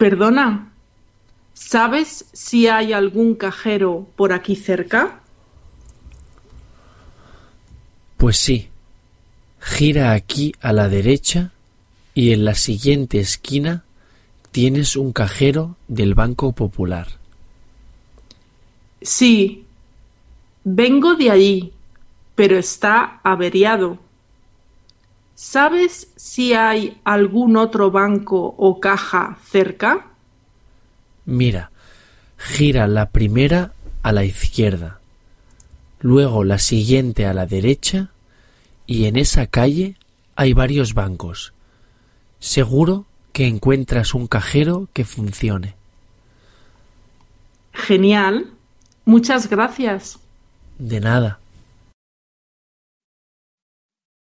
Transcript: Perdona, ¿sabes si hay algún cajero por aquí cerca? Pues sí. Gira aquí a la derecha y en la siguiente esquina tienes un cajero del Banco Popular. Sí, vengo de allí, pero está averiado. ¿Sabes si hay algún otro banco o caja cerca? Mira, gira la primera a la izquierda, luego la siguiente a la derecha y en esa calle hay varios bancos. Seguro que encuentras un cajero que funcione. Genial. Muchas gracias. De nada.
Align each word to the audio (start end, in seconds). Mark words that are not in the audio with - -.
Perdona, 0.00 0.72
¿sabes 1.52 2.24
si 2.32 2.68
hay 2.68 2.94
algún 2.94 3.34
cajero 3.34 4.08
por 4.16 4.32
aquí 4.32 4.56
cerca? 4.56 5.20
Pues 8.16 8.38
sí. 8.38 8.70
Gira 9.60 10.12
aquí 10.12 10.54
a 10.62 10.72
la 10.72 10.88
derecha 10.88 11.52
y 12.14 12.32
en 12.32 12.46
la 12.46 12.54
siguiente 12.54 13.20
esquina 13.20 13.84
tienes 14.52 14.96
un 14.96 15.12
cajero 15.12 15.76
del 15.86 16.14
Banco 16.14 16.52
Popular. 16.52 17.08
Sí, 19.02 19.66
vengo 20.64 21.14
de 21.14 21.30
allí, 21.30 21.72
pero 22.34 22.56
está 22.56 23.20
averiado. 23.22 23.98
¿Sabes 25.42 26.08
si 26.16 26.52
hay 26.52 27.00
algún 27.02 27.56
otro 27.56 27.90
banco 27.90 28.54
o 28.58 28.78
caja 28.78 29.38
cerca? 29.42 30.08
Mira, 31.24 31.70
gira 32.36 32.86
la 32.86 33.08
primera 33.08 33.72
a 34.02 34.12
la 34.12 34.26
izquierda, 34.26 35.00
luego 36.00 36.44
la 36.44 36.58
siguiente 36.58 37.24
a 37.24 37.32
la 37.32 37.46
derecha 37.46 38.10
y 38.86 39.06
en 39.06 39.16
esa 39.16 39.46
calle 39.46 39.96
hay 40.36 40.52
varios 40.52 40.92
bancos. 40.92 41.54
Seguro 42.38 43.06
que 43.32 43.46
encuentras 43.46 44.12
un 44.12 44.26
cajero 44.26 44.88
que 44.92 45.06
funcione. 45.06 45.74
Genial. 47.72 48.50
Muchas 49.06 49.48
gracias. 49.48 50.18
De 50.78 51.00
nada. 51.00 51.39